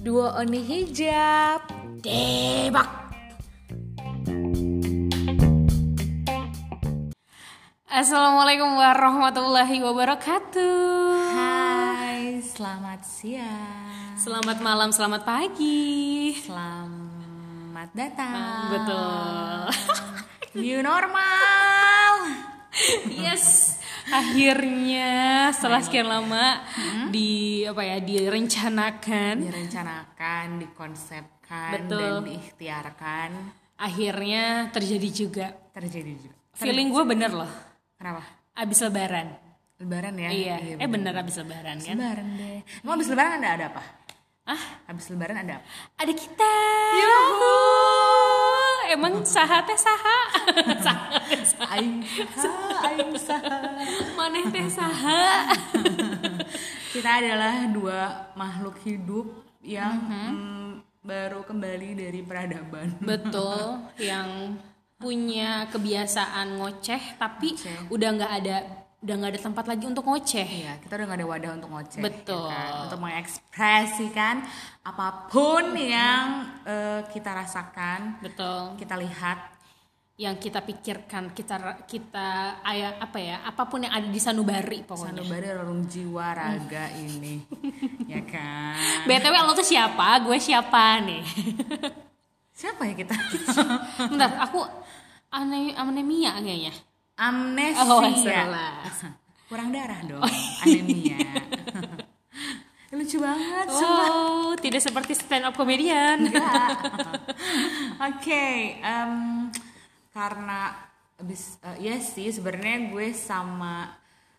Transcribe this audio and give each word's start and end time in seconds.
Dua 0.00 0.40
Oni 0.40 0.64
Hijab. 0.64 1.68
Debak. 2.00 2.88
Assalamualaikum 7.92 8.72
warahmatullahi 8.72 9.84
wabarakatuh. 9.84 11.12
Hai, 11.36 12.40
selamat 12.40 13.04
siang. 13.04 14.16
Selamat 14.16 14.64
malam, 14.64 14.88
selamat 14.96 15.28
pagi. 15.28 16.32
Selamat 16.40 17.92
datang. 17.92 18.72
Betul. 18.72 19.76
New 20.56 20.80
normal. 20.80 21.67
Yes. 23.10 23.76
Akhirnya 24.08 25.10
setelah 25.52 25.84
sekian 25.84 26.08
lama 26.08 26.64
di 27.08 27.60
apa 27.62 27.82
ya 27.82 28.00
direncanakan, 28.00 29.34
Direncanakan, 29.44 30.44
dikonsepkan, 30.58 31.70
Betul. 31.76 32.00
dan 32.00 32.24
diikhtiarkan. 32.24 33.30
akhirnya 33.76 34.72
terjadi 34.72 35.08
juga. 35.12 35.46
Terjadi 35.70 36.12
juga. 36.18 36.34
Feeling 36.56 36.88
gue 36.90 37.04
bener 37.04 37.30
loh. 37.30 37.52
Kenapa? 37.94 38.24
Abis 38.56 38.82
lebaran. 38.82 39.28
Lebaran 39.78 40.14
ya? 40.18 40.30
Iya. 40.32 40.56
Eh 40.82 40.88
bener 40.90 41.14
abis 41.14 41.38
lebaran 41.38 41.78
kan? 41.78 41.94
Lebaran 41.94 42.26
deh. 42.34 42.58
Emang 42.82 42.92
habis 42.98 43.06
lebaran 43.06 43.38
ada, 43.38 43.48
ada 43.54 43.66
apa? 43.70 43.82
Ah, 44.48 44.62
Habis 44.88 45.12
lebaran 45.12 45.36
ada 45.36 45.60
apa? 45.60 45.66
ada 46.00 46.12
kita. 46.16 46.54
Emang 48.88 49.20
saha 49.20 49.60
teh 49.68 49.76
saha? 49.76 50.18
Saha 50.86 51.20
teh 51.28 51.44
saha. 51.44 51.76
Aing 51.76 52.00
saha, 52.32 52.76
aing 52.88 53.12
saha. 53.20 53.56
Maneh 54.16 54.48
teh 54.48 54.64
saha? 54.64 55.52
Kita 56.96 57.20
adalah 57.20 57.68
dua 57.68 58.32
makhluk 58.32 58.80
hidup 58.88 59.28
yang 59.60 59.92
mm, 60.08 61.04
baru 61.04 61.44
kembali 61.44 62.00
dari 62.00 62.20
peradaban. 62.24 62.96
Betul, 63.04 63.76
yang 64.00 64.56
punya 64.96 65.68
kebiasaan 65.68 66.58
ngoceh 66.58 67.20
tapi 67.20 67.54
Ngoceh. 67.54 67.92
udah 67.92 68.08
nggak 68.18 68.32
ada 68.42 68.56
udah 68.98 69.14
nggak 69.14 69.32
ada 69.38 69.42
tempat 69.46 69.64
lagi 69.70 69.84
untuk 69.86 70.02
ngoceh. 70.02 70.48
Iya, 70.48 70.72
kita 70.82 70.98
udah 70.98 71.06
gak 71.06 71.18
ada 71.22 71.28
wadah 71.30 71.50
untuk 71.54 71.70
ngoceh. 71.70 72.02
Betul. 72.02 72.50
ya 72.50 72.58
kan? 72.58 72.70
Untuk 72.82 72.98
mengekspresikan 72.98 74.36
apa 74.82 75.06
pun 75.30 75.64
yang 75.78 76.24
eh, 76.66 77.00
kita 77.06 77.30
rasakan, 77.30 78.18
Betul. 78.18 78.74
kita 78.74 78.98
lihat. 78.98 79.58
Yang 80.18 80.50
kita 80.50 80.66
pikirkan, 80.66 81.30
kita 81.30 81.78
kita 81.86 82.58
aya 82.66 82.98
apa 82.98 83.22
ya, 83.22 83.38
apa 83.46 83.70
pun 83.70 83.86
yang 83.86 83.94
ada 83.94 84.10
di 84.10 84.18
sanubari 84.18 84.82
pokoknya. 84.82 85.22
Sanubari 85.22 85.46
relung 85.46 85.86
jiwa 85.86 86.34
raga 86.34 86.90
ini, 86.98 87.46
ya 88.10 88.26
kan? 88.26 89.06
BTW 89.06 89.34
lo 89.46 89.54
tuh 89.54 89.62
siapa? 89.62 90.18
Gue 90.26 90.42
siapa 90.42 90.98
nih? 91.06 91.22
Siapa 92.58 92.90
ya 92.90 92.94
kita? 92.98 93.14
Bentar, 94.10 94.34
aku 94.42 94.66
ane 95.30 95.70
anemia 95.78 96.34
kayaknya. 96.42 96.74
Amnesia. 97.18 97.82
Oh, 97.82 98.06
salah. 98.22 98.86
Kurang 99.50 99.74
darah 99.74 99.98
dong, 100.06 100.22
anemia. 100.62 101.18
Lucu 102.98 103.20
banget, 103.20 103.66
sumpah. 103.68 104.08
Oh, 104.12 104.52
tidak 104.56 104.80
seperti 104.80 105.12
stand 105.12 105.44
up 105.44 105.52
comedian. 105.56 106.28
Oke, 108.08 108.78
em, 108.80 109.12
karena 110.12 110.72
abis 111.18 111.58
eh, 111.64 111.90
ya 111.90 111.96
sih 112.00 112.32
sebenarnya 112.32 112.92
gue 112.92 113.12
sama 113.12 113.92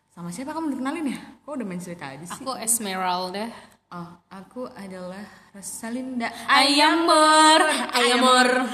sama 0.10 0.34
siapa 0.34 0.56
kamu 0.56 0.74
udah 0.74 0.80
kenalin 0.82 1.14
ya? 1.14 1.20
Kok 1.46 1.52
udah 1.62 1.68
main 1.68 1.82
cerita 1.82 2.06
aja 2.10 2.26
sih? 2.26 2.42
Aku 2.42 2.58
Esmeralda. 2.58 3.54
Oh, 3.90 4.06
aku 4.30 4.70
adalah 4.78 5.26
Rosalinda 5.50 6.30
Ayamor, 6.46 7.66
Ayamor. 7.90 8.70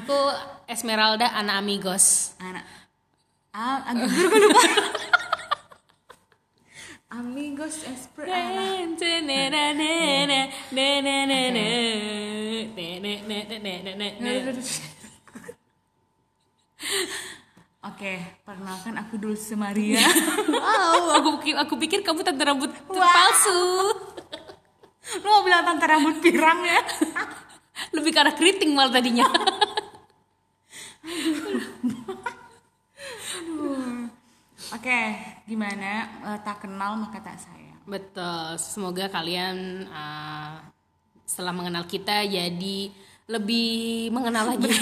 Aku 0.00 0.16
Esmeralda 0.64 1.28
Ana 1.36 1.60
Amigos. 1.60 2.32
Anak. 2.40 2.64
Ah, 3.52 3.84
agak 3.92 4.08
gue 4.08 4.40
lupa. 4.40 4.62
Amigos 7.12 7.84
Espre. 7.84 8.24
Oke, 17.84 18.16
perkenalkan 18.48 18.96
aku 18.96 19.20
Dulce 19.20 19.52
Maria. 19.52 20.00
Wow, 20.64 21.20
aku 21.20 21.28
pikir, 21.40 21.54
aku 21.60 21.74
pikir 21.76 22.00
kamu 22.00 22.24
tante 22.24 22.40
rambut 22.40 22.72
palsu. 22.88 23.92
Lu 25.20 25.28
mau 25.28 25.44
bilang 25.44 25.68
tante 25.68 25.84
rambut 25.84 26.16
pirang 26.24 26.64
ya? 26.64 26.80
Lebih 27.92 28.16
arah 28.16 28.32
keriting 28.32 28.72
malah 28.72 28.96
tadinya. 28.96 29.28
Oke, 34.72 35.00
gimana? 35.44 35.90
Eh, 36.32 36.38
tak 36.40 36.64
kenal 36.64 36.96
maka 36.96 37.20
tak 37.20 37.36
sayang. 37.36 37.84
Betul. 37.84 38.56
Semoga 38.56 39.12
kalian 39.12 39.84
uh, 39.92 40.64
setelah 41.28 41.52
mengenal 41.52 41.84
kita 41.84 42.24
jadi 42.24 42.78
lebih 43.28 44.08
mengenal 44.08 44.56
lagi. 44.56 44.72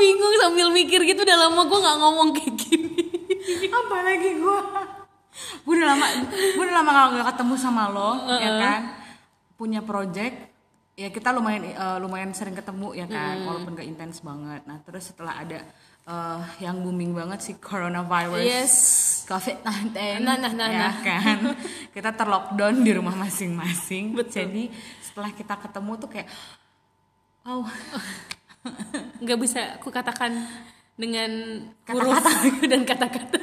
Bingung 0.00 0.34
sambil 0.40 0.72
mikir 0.72 1.04
gitu 1.04 1.20
udah 1.20 1.38
lama 1.46 1.60
gue 1.68 1.78
nggak 1.78 1.98
ngomong 2.00 2.28
kayak 2.32 2.54
gini. 2.56 2.88
Apalagi 3.68 4.30
gue, 4.40 4.58
gue 5.64 5.74
udah 5.76 5.88
lama, 5.92 6.06
gue 6.32 6.64
udah 6.64 6.76
lama 6.80 6.90
gak 7.20 7.28
ketemu 7.36 7.54
sama 7.60 7.92
lo, 7.92 8.10
ya 8.40 8.50
kan? 8.56 8.80
Punya 9.56 9.80
project, 9.84 10.36
ya 10.96 11.08
kita 11.08 11.32
lumayan 11.32 11.72
eh, 11.72 11.98
lumayan 12.00 12.32
sering 12.32 12.56
ketemu 12.56 12.96
ya 12.96 13.06
kan, 13.08 13.44
walaupun 13.44 13.76
gak 13.76 13.88
intens 13.88 14.20
banget. 14.24 14.64
Nah 14.64 14.80
terus 14.84 15.12
setelah 15.12 15.40
ada 15.40 15.60
eh, 16.04 16.40
yang 16.64 16.80
booming 16.80 17.12
banget 17.12 17.40
si 17.40 17.52
coronavirus, 17.60 18.44
Yes. 18.44 18.74
COVID-19, 19.30 19.94
Nah, 20.26 20.34
nah, 20.42 20.50
nah, 20.50 20.68
ya 20.68 20.90
nah. 20.90 20.94
kan? 21.06 21.38
kita 21.94 22.10
terlockdown 22.18 22.82
di 22.82 22.90
rumah 22.90 23.14
masing-masing. 23.14 24.18
Jadi 24.26 24.74
setelah 24.98 25.30
kita 25.30 25.54
ketemu 25.54 25.92
tuh 26.02 26.10
kayak, 26.10 26.26
wow, 27.46 27.62
nggak 29.24 29.38
bisa 29.40 29.80
aku 29.80 29.88
katakan 29.88 30.36
dengan 31.00 31.30
huruf 31.88 32.24
dan 32.70 32.84
kata-kata. 32.84 33.40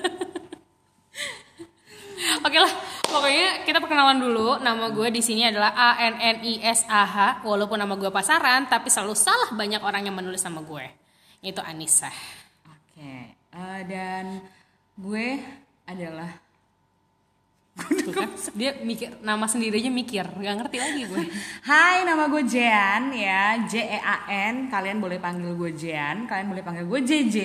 Oke 2.45 2.57
lah, 2.59 2.73
pokoknya 3.07 3.65
kita 3.65 3.81
perkenalan 3.81 4.21
dulu. 4.21 4.61
Nama 4.61 4.93
gue 4.93 5.07
di 5.09 5.21
sini 5.25 5.47
adalah 5.47 5.73
A 5.73 5.89
N 6.05 6.15
N 6.21 6.37
I 6.45 6.53
S 6.61 6.85
A 6.85 7.03
H. 7.05 7.17
Walaupun 7.41 7.81
nama 7.81 7.97
gue 7.97 8.13
pasaran, 8.13 8.69
tapi 8.69 8.93
selalu 8.93 9.17
salah 9.17 9.49
banyak 9.53 9.81
orang 9.81 10.05
yang 10.05 10.15
menulis 10.17 10.45
nama 10.45 10.61
gue. 10.61 10.85
Itu 11.41 11.61
Anissa. 11.65 12.13
Oke, 12.67 13.33
eh, 13.33 13.81
dan 13.89 14.41
gue 14.97 15.27
adalah 15.87 16.29
Tuh 17.77 18.09
kan, 18.11 18.27
dia 18.51 18.73
mikir 18.81 19.21
nama 19.21 19.45
sendiri 19.45 19.77
aja 19.77 19.91
mikir, 19.91 20.25
nggak 20.25 20.55
ngerti 20.57 20.77
lagi 20.77 21.01
gue. 21.05 21.23
Hai, 21.61 22.01
nama 22.01 22.25
gue 22.25 22.43
Jean 22.43 23.11
ya, 23.11 23.43
J 23.61 23.73
E 23.87 23.99
A 23.99 24.17
N. 24.49 24.67
Kalian 24.67 24.97
boleh 24.97 25.17
panggil 25.17 25.53
gue 25.53 25.71
Jean, 25.71 26.25
kalian 26.25 26.47
boleh 26.47 26.61
panggil 26.61 26.83
gue 26.83 26.99
JJ. 26.99 27.37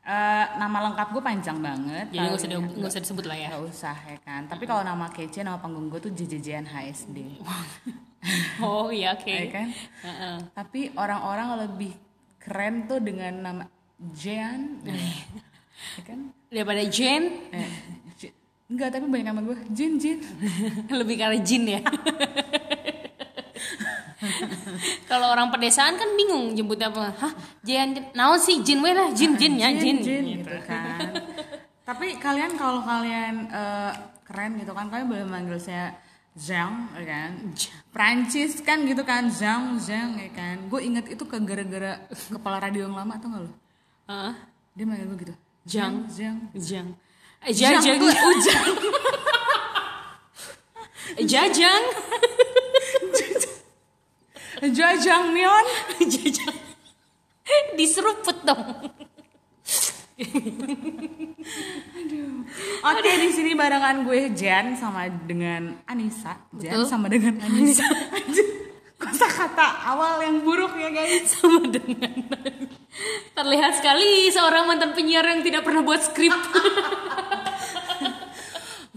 Eh, 0.00 0.46
nama 0.56 0.78
lengkap 0.82 1.08
gue 1.10 1.22
panjang 1.22 1.58
banget. 1.58 2.08
Jadi 2.08 2.18
nggak 2.18 2.34
usah 2.34 2.48
di- 2.48 2.56
nggak 2.74 2.90
usah 2.90 3.02
disebut 3.04 3.24
lah 3.24 3.36
ya. 3.36 3.48
Nggak 3.50 3.64
usah 3.68 3.96
ya 4.02 4.18
kan. 4.18 4.42
Tapi 4.46 4.64
kalau 4.64 4.82
nama 4.82 5.06
kece, 5.06 5.40
nama 5.40 5.56
panggung 5.56 5.86
gue 5.86 6.00
tuh 6.00 6.10
JJ 6.10 6.34
Jean 6.38 6.64
HSD. 6.64 7.18
Oh 8.58 8.90
iya 8.90 9.14
oke. 9.14 9.30
Ya 9.30 9.46
kan? 9.48 9.70
Heeh. 10.02 10.36
Tapi 10.50 10.90
orang-orang 10.92 11.48
lebih 11.62 11.94
keren 12.36 12.84
tuh 12.84 12.98
dengan 12.98 13.30
nama 13.30 13.64
Jean. 14.10 14.82
ya 14.82 14.98
kan? 16.08 16.34
Daripada 16.48 16.82
Jen, 16.82 17.22
Eh, 17.54 17.70
enggak, 18.68 18.88
tapi 18.92 19.04
banyak 19.08 19.26
nama 19.26 19.40
gue 19.40 19.56
Jin 19.72 19.96
Jin. 19.96 20.18
lebih 21.00 21.16
arah 21.24 21.40
Jin 21.40 21.64
ya. 21.64 21.80
Kalau 25.08 25.32
orang 25.32 25.48
pedesaan 25.48 25.96
kan 25.96 26.12
bingung 26.14 26.52
jemputnya 26.52 26.92
apa? 26.92 27.16
Hah, 27.16 27.32
Jen. 27.64 27.96
naon 28.12 28.36
sih 28.36 28.60
Jin 28.60 28.84
we 28.84 28.92
lah, 28.92 29.08
Jin 29.16 29.34
Jin 29.40 29.56
ya 29.56 29.72
Jin. 29.72 29.98
Jin 30.04 30.24
gitu 30.44 30.52
kan. 30.68 31.16
Tapi 31.88 32.20
kalian 32.20 32.52
kalau 32.60 32.84
kalian 32.84 33.48
eh, 33.48 33.92
keren 34.28 34.60
gitu 34.60 34.76
kan, 34.76 34.92
kalian 34.92 35.08
boleh 35.08 35.24
manggil 35.24 35.56
saya 35.56 35.96
Zhang, 36.38 36.92
ya 36.94 37.02
kan? 37.02 37.30
Prancis 37.90 38.62
kan 38.62 38.84
gitu 38.86 39.02
kan, 39.02 39.26
Zhang, 39.32 39.80
Zhang, 39.80 40.14
ya 40.20 40.30
kan? 40.30 40.70
Gue 40.70 40.86
inget 40.86 41.08
itu 41.10 41.24
ke 41.26 41.40
gara-gara 41.42 42.04
kepala 42.12 42.62
radio 42.62 42.86
yang 42.86 42.94
lama 42.94 43.18
atau 43.18 43.26
gak 43.32 43.42
lo? 43.42 43.52
Heeh. 44.06 44.34
Dia 44.76 44.84
manggil 44.86 45.06
gue 45.10 45.18
gitu. 45.24 45.34
Zhang. 45.66 46.06
Eh, 46.06 46.60
Zhang 46.62 46.94
Jajang. 47.46 47.98
tuh 48.02 48.10
ujang. 48.10 48.66
Jajang. 51.22 51.82
Jajang 54.74 55.24
Mion. 55.30 55.66
Jajang. 56.02 56.56
Diseruput 57.78 58.38
dong. 58.42 58.90
Oke, 62.82 63.10
di 63.22 63.30
sini 63.30 63.54
barengan 63.54 64.02
gue 64.02 64.34
Jan 64.34 64.74
sama 64.74 65.06
dengan 65.06 65.78
Anissa. 65.86 66.42
Jan 66.58 66.82
Betul. 66.82 66.90
sama 66.90 67.06
dengan 67.06 67.38
Anissa. 67.38 67.86
Kosa 68.98 69.30
kata 69.30 69.94
awal 69.94 70.26
yang 70.26 70.42
buruk 70.42 70.74
ya 70.74 70.90
guys. 70.90 71.30
sama 71.38 71.70
dengan 71.70 72.10
terlihat 73.38 73.78
sekali 73.78 74.26
seorang 74.34 74.66
mantan 74.66 74.90
penyiar 74.90 75.22
yang 75.22 75.46
tidak 75.46 75.62
pernah 75.62 75.86
buat 75.86 76.02
skrip 76.02 76.34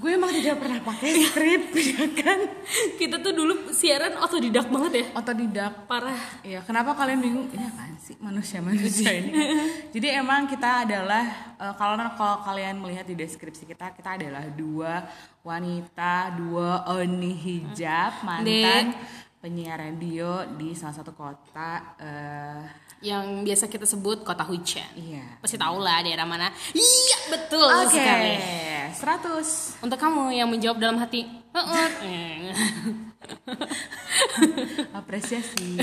Gue 0.02 0.18
emang 0.18 0.34
tidak 0.34 0.58
pernah 0.58 0.82
pakai 0.82 1.10
skrip 1.14 1.64
ya 1.94 2.06
kan. 2.18 2.40
kita 2.98 3.22
tuh 3.22 3.38
dulu 3.38 3.70
siaran 3.70 4.18
otodidak 4.18 4.66
banget 4.66 4.92
ya 4.98 5.06
Otodidak. 5.14 5.86
parah 5.86 6.18
Iya, 6.42 6.66
kenapa 6.66 6.98
kalian 6.98 7.22
bingung? 7.22 7.46
Ini 7.54 7.70
apaan 7.70 7.94
sih 8.02 8.18
manusia-manusia 8.18 9.14
ini? 9.22 9.30
Jadi 9.94 10.08
emang 10.10 10.50
kita 10.50 10.90
adalah 10.90 11.54
eh, 11.54 11.74
kalau 11.78 12.02
kalau 12.18 12.42
kalian 12.42 12.82
melihat 12.82 13.06
di 13.06 13.14
deskripsi 13.14 13.70
kita, 13.70 13.94
kita 13.94 14.18
adalah 14.18 14.42
dua 14.50 15.06
wanita, 15.46 16.34
dua 16.34 16.86
oni 16.98 17.34
hijab 17.38 18.26
mantan 18.26 18.98
penyiar 19.42 19.82
radio 19.82 20.46
di 20.54 20.78
salah 20.78 20.94
satu 20.94 21.18
kota. 21.18 21.98
eh, 21.98 22.62
yang 23.02 23.42
biasa 23.42 23.66
kita 23.66 23.90
sebut 23.90 24.22
kota 24.22 24.46
hujan 24.46 24.86
iya. 24.94 25.42
pasti 25.42 25.58
tahu 25.58 25.82
lah 25.82 26.06
daerah 26.06 26.22
mana 26.22 26.54
iya 26.78 27.18
betul 27.34 27.66
Oke, 27.66 27.98
sekali 27.98 28.38
100. 28.94 29.82
untuk 29.82 29.98
kamu 29.98 30.38
yang 30.38 30.46
menjawab 30.46 30.78
dalam 30.78 31.02
hati 31.02 31.26
"Heeh." 31.26 31.90
Apresiasi. 35.02 35.82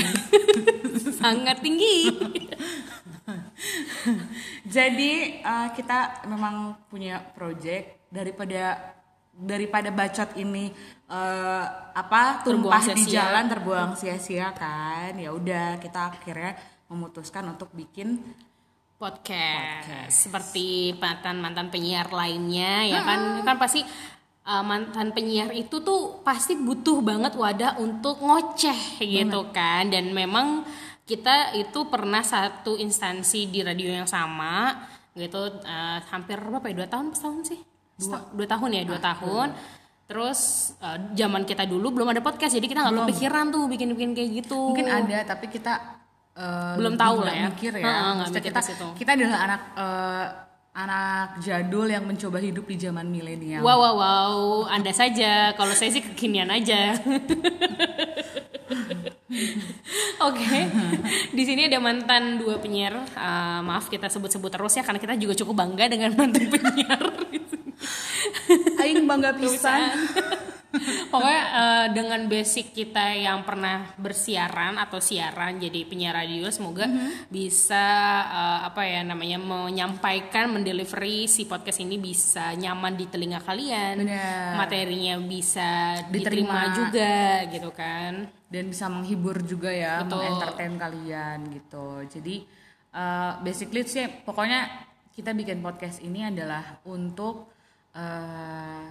sangat 1.21 1.59
tinggi 1.59 2.07
Jadi 4.79 5.43
eh, 5.43 5.69
kita 5.75 6.25
memang 6.31 6.87
punya 6.89 7.19
project 7.35 8.09
daripada 8.09 8.95
daripada 9.39 9.95
bacot 9.95 10.35
ini 10.35 10.75
eh, 11.07 11.65
apa 11.95 12.43
tumpah 12.43 12.83
Terbuang 12.83 12.99
di 12.99 13.05
jalan 13.07 13.45
terbuang 13.47 13.91
sia-sia 13.95 14.51
kan? 14.51 15.15
Ya 15.15 15.31
udah 15.31 15.79
kita 15.79 16.11
akhirnya 16.11 16.59
memutuskan 16.91 17.47
untuk 17.47 17.71
bikin 17.71 18.19
podcast, 18.99 20.11
seperti 20.11 20.99
mantan 20.99 21.39
mantan 21.39 21.71
penyiar 21.71 22.11
lainnya 22.11 22.83
ya 22.83 23.01
kan? 23.07 23.47
Kan 23.47 23.57
pasti 23.63 23.87
uh, 24.43 24.65
mantan 24.67 25.15
penyiar 25.15 25.55
itu 25.55 25.79
tuh 25.87 26.19
pasti 26.27 26.59
butuh 26.59 26.99
banget 26.99 27.39
wadah 27.39 27.79
untuk 27.79 28.19
ngoceh 28.19 28.99
gitu 28.99 29.55
kan? 29.55 29.87
Dan 29.87 30.11
memang 30.11 30.67
kita 31.07 31.55
itu 31.55 31.87
pernah 31.87 32.27
satu 32.27 32.75
instansi 32.75 33.47
di 33.47 33.63
radio 33.63 34.03
yang 34.03 34.11
sama 34.11 34.83
gitu. 35.15 35.63
Uh, 35.63 36.03
hampir 36.11 36.43
berapa 36.43 36.67
ya? 36.67 36.75
Dua 36.83 36.89
tahun 36.91 37.15
setahun 37.15 37.55
sih 37.55 37.68
dua, 37.99 38.19
dua 38.33 38.47
tahun 38.47 38.71
ya 38.79 38.83
dua 38.87 39.01
tahun 39.03 39.49
terus 40.09 40.73
uh, 40.81 40.97
zaman 41.13 41.45
kita 41.45 41.69
dulu 41.69 42.01
belum 42.01 42.09
ada 42.17 42.25
podcast 42.25 42.57
jadi 42.57 42.65
kita 42.65 42.81
nggak 42.81 42.97
kepikiran 43.05 43.53
tuh 43.53 43.69
bikin 43.69 43.93
bikin 43.93 44.11
kayak 44.17 44.31
gitu 44.41 44.73
mungkin 44.73 44.89
ada 44.89 45.19
tapi 45.29 45.53
kita 45.53 46.01
eh, 46.33 46.75
Belum 46.81 46.97
tahu 46.97 47.29
lah 47.29 47.35
ya. 47.37 47.47
mikir 47.53 47.77
ya 47.77 47.85
nggak 47.85 48.33
Maksudnya 48.33 48.41
mikir 48.41 48.55
kita 48.57 48.61
kita 48.97 49.11
adalah 49.21 49.39
anak 49.45 49.61
eh, 49.77 50.27
anak 50.79 51.43
jadul 51.43 51.91
yang 51.91 52.07
mencoba 52.07 52.39
hidup 52.39 52.63
di 52.71 52.79
zaman 52.79 53.11
milenial 53.11 53.67
Wow, 53.67 53.79
wow, 53.83 53.95
wow. 53.99 54.35
Anda 54.71 54.95
saja. 54.95 55.51
Kalau 55.59 55.75
saya 55.75 55.91
sih 55.91 55.99
kekinian 56.07 56.47
aja. 56.55 56.95
Oke, 60.19 60.47
di 61.35 61.43
sini 61.43 61.67
ada 61.67 61.79
mantan 61.83 62.39
dua 62.39 62.63
penyiar. 62.63 62.95
Eh, 62.95 63.61
maaf 63.67 63.91
kita 63.91 64.07
sebut-sebut 64.07 64.51
terus 64.55 64.75
ya, 64.79 64.87
karena 64.87 65.03
kita 65.03 65.19
juga 65.19 65.35
cukup 65.35 65.67
bangga 65.67 65.91
dengan 65.91 66.15
mantan 66.15 66.47
penyiar. 66.47 67.03
Aing 68.89 69.05
bangga 69.05 69.37
pisan 69.37 69.81
Pokoknya 71.09 71.43
eh, 71.49 71.87
dengan 71.97 72.29
basic 72.29 72.77
kita 72.77 73.17
yang 73.17 73.41
pernah 73.41 73.89
bersiaran 73.97 74.77
atau 74.77 75.01
siaran 75.01 75.57
jadi 75.57 75.89
penyiar 75.89 76.13
radio, 76.13 76.53
semoga 76.53 76.85
bisa 77.33 77.85
eh, 78.29 78.61
apa 78.69 78.85
ya 78.85 79.01
namanya 79.01 79.41
menyampaikan, 79.41 80.53
mendelivery 80.53 81.25
si 81.25 81.49
podcast 81.49 81.81
ini 81.81 81.97
bisa 81.97 82.53
nyaman 82.53 83.01
di 83.01 83.09
telinga 83.09 83.41
kalian, 83.41 84.05
Benar. 84.05 84.61
materinya 84.61 85.17
bisa 85.25 86.05
Diterima. 86.13 86.13
diterima 86.13 86.61
juga 86.77 87.15
gitu 87.49 87.71
kan. 87.73 88.13
dan 88.49 88.65
bisa 88.73 88.89
menghibur 88.89 89.45
juga 89.45 89.69
ya, 89.69 90.05
Betul. 90.05 90.25
mengentertain 90.25 90.75
kalian 90.81 91.39
gitu. 91.53 91.89
Jadi 92.13 92.45
eh, 92.93 93.33
basically 93.41 93.89
sih 93.89 94.05
pokoknya 94.21 94.69
kita 95.17 95.33
bikin 95.33 95.65
podcast 95.65 96.05
ini 96.05 96.29
adalah 96.29 96.85
untuk 96.85 97.58
eh, 97.93 98.85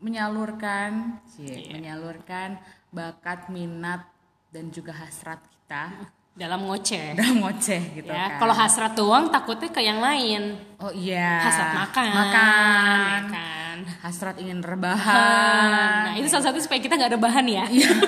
menyalurkan, 0.00 1.20
Iya. 1.36 1.72
menyalurkan 1.72 2.56
bakat, 2.88 3.46
minat 3.48 4.02
dan 4.48 4.68
juga 4.68 4.90
hasrat 4.92 5.38
kita 5.44 5.92
Dalam 6.40 6.62
ngoceh. 6.62 7.12
dalam 7.12 7.36
ngoceh 7.38 7.82
gitu 7.92 8.08
ya, 8.08 8.32
kan. 8.32 8.38
kalau 8.38 8.54
hasrat 8.54 8.94
doang 8.94 9.28
takutnya 9.28 9.68
ke 9.68 9.80
yang 9.80 9.98
lain. 9.98 10.56
oh 10.78 10.88
iya, 10.90 11.42
Hasrat 11.42 11.70
makan, 11.76 12.06
makan, 12.08 12.98
ya 13.04 13.20
kan. 13.28 13.76
hasrat 14.00 14.36
ingin 14.38 14.62
rebahan. 14.62 16.06
Nah, 16.06 16.14
itu 16.16 16.26
salah 16.26 16.48
satu 16.48 16.58
supaya 16.58 16.78
kita 16.78 16.96
nggak 16.96 17.12
rebahan 17.14 17.44
ya. 17.44 17.64
Iya. 17.66 17.90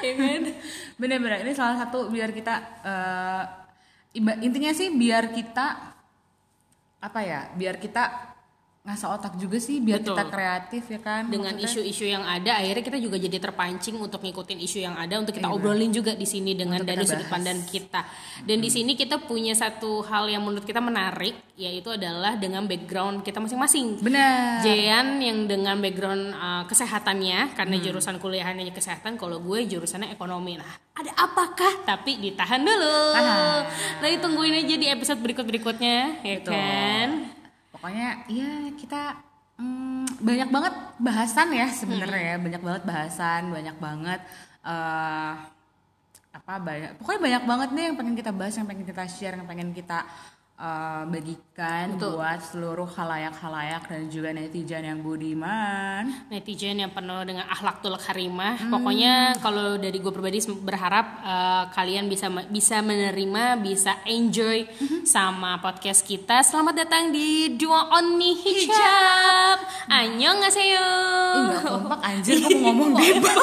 Ya 0.00 0.16
kan? 0.16 0.42
Bener-bener 0.96 1.44
ini 1.44 1.52
salah 1.52 1.76
satu 1.76 2.08
biar 2.08 2.32
kita 2.32 2.54
eh, 2.80 3.42
iba- 4.14 4.40
intinya 4.40 4.72
sih 4.72 4.88
biar 4.90 5.28
kita 5.28 5.76
apa 7.00 7.20
ya 7.24 7.40
biar 7.56 7.80
kita 7.80 8.36
ngasah 8.80 9.12
otak 9.12 9.36
juga 9.36 9.60
sih 9.60 9.76
biar 9.76 10.00
Betul. 10.00 10.16
kita 10.16 10.24
kreatif 10.32 10.82
ya 10.88 11.00
kan 11.00 11.28
dengan 11.28 11.52
isu-isu 11.54 12.08
yang 12.08 12.24
ada 12.24 12.56
akhirnya 12.56 12.80
kita 12.80 12.96
juga 12.96 13.20
jadi 13.20 13.36
terpancing 13.36 13.92
untuk 13.94 14.24
ngikutin 14.24 14.56
isu 14.56 14.80
yang 14.80 14.96
ada 14.96 15.20
untuk 15.20 15.36
kita 15.36 15.46
Iya. 15.46 15.54
obrolin 15.54 15.92
juga 15.92 16.16
di 16.16 16.24
sini 16.24 16.56
dengan 16.56 16.80
Untuk 16.80 16.88
dari 16.88 17.04
sudut 17.04 17.28
pandang 17.28 17.60
kita 17.62 18.08
dan 18.40 18.56
di 18.56 18.72
sini 18.72 18.96
kita 18.96 19.20
punya 19.20 19.52
satu 19.52 20.00
hal 20.00 20.32
yang 20.32 20.40
menurut 20.40 20.64
kita 20.64 20.80
menarik 20.80 21.36
yaitu 21.54 21.92
adalah 21.92 22.40
dengan 22.40 22.64
background 22.64 23.20
kita 23.20 23.36
masing-masing 23.36 24.00
benar 24.00 24.64
Jean 24.64 25.20
yang 25.20 25.44
dengan 25.44 25.76
background 25.76 26.32
uh, 26.32 26.64
kesehatannya 26.64 27.52
karena 27.52 27.76
Hmm. 27.76 27.84
jurusan 27.84 28.16
kuliahannya 28.16 28.72
kesehatan 28.72 29.20
kalau 29.20 29.44
gue 29.44 29.60
jurusannya 29.66 30.08
ekonomi 30.08 30.56
nah 30.56 30.72
ada 30.96 31.12
apakah 31.20 31.84
tapi 31.84 32.16
ditahan 32.16 32.64
dulu 32.64 33.12
Tahan. 33.12 33.60
nanti 34.00 34.16
tungguin 34.18 34.56
aja 34.56 34.74
di 34.74 34.88
episode 34.88 35.20
berikut 35.20 35.44
berikutnya 35.44 36.16
ya 36.24 36.40
Betul. 36.40 36.52
kan 36.56 37.08
pokoknya 37.80 38.28
ya 38.28 38.52
kita 38.76 39.16
mm, 39.56 40.20
banyak 40.20 40.48
banget 40.52 40.74
bahasan 41.00 41.48
ya 41.56 41.66
sebenarnya 41.72 42.22
ya. 42.22 42.36
Banyak 42.36 42.62
banget 42.62 42.82
bahasan 42.84 43.42
banyak 43.48 43.76
banget 43.80 44.20
eh 44.60 45.32
apa 46.30 46.52
banyak 46.62 46.94
pokoknya 47.00 47.20
banyak 47.26 47.42
banget 47.42 47.68
nih 47.74 47.84
yang 47.90 47.96
pengen 47.96 48.14
kita 48.14 48.30
bahas 48.30 48.54
yang 48.54 48.68
pengen 48.68 48.86
kita 48.86 49.04
share 49.08 49.34
yang 49.34 49.48
pengen 49.48 49.74
kita 49.74 50.06
eh, 50.60 51.02
bagikan 51.08 51.96
Betul. 51.96 52.20
buat 52.20 52.40
seluruh 52.44 52.88
halayak-halayak 52.92 53.88
dan 53.88 54.02
juga 54.06 54.28
netizen 54.30 54.84
yang 54.84 55.00
budiman 55.00 56.04
netizen 56.28 56.76
yang 56.76 56.92
penuh 56.92 57.24
dengan 57.24 57.48
akhlakul 57.48 57.96
karimah. 57.96 58.60
Hmm. 58.60 58.70
Pokoknya 58.70 59.40
kalau 59.40 59.76
dari 59.76 59.96
gue 59.96 60.12
pribadi 60.12 60.38
berharap 60.52 61.06
uh, 61.20 61.64
kalian 61.72 62.06
bisa 62.06 62.28
bisa 62.46 62.80
menerima, 62.80 63.56
bisa 63.58 64.04
enjoy 64.04 64.62
Hmm. 64.70 65.02
sama 65.04 65.56
podcast 65.58 66.04
kita. 66.04 66.40
Selamat 66.42 66.84
datang 66.84 67.08
di 67.08 67.56
Dua 67.56 67.88
Oni 67.96 68.36
Hijab. 68.36 69.58
Annyeonghaseyo. 69.88 70.88
Ih 71.30 71.42
gak 71.50 71.62
kompak 71.64 72.00
anjir 72.02 72.36
kok 72.36 72.50
mau 72.58 72.70
ngomong 72.70 72.92
bebas 73.00 73.36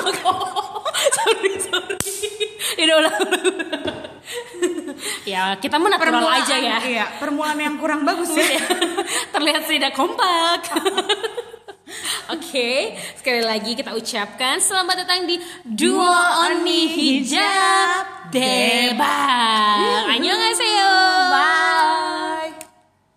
sorry 1.13 1.51
sorry. 1.59 1.95
Udah 2.77 2.95
ulang. 2.99 3.15
Ya 5.27 5.59
kita 5.59 5.75
mau 5.75 5.91
natural 5.91 6.23
Permulaan- 6.23 6.47
aja 6.47 6.55
ya. 6.55 6.77
Iya 6.79 7.05
permulaan 7.19 7.59
yang 7.59 7.75
kurang 7.75 8.07
bagus 8.07 8.31
ya 8.31 8.47
Terlihat 9.35 9.67
tidak 9.67 9.91
kompak. 9.91 10.63
Oke, 12.27 12.91
sekali 13.15 13.39
lagi 13.39 13.71
kita 13.71 13.95
ucapkan 13.95 14.59
selamat 14.59 15.07
datang 15.07 15.23
di 15.23 15.39
Dua 15.63 16.43
Oni 16.43 16.91
Hijab 16.91 18.27
Debat. 18.27 20.11
Annyeonghaseyo. 20.11 20.91